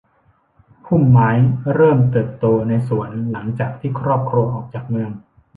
[0.85, 1.29] พุ่มไม้
[1.73, 5.11] เริ่มเติบโตในสวนหลังจากที่ครอบครัวออกจากเมือง